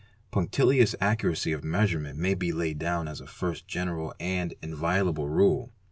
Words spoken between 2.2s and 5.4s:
be laid down as a first general and inviolable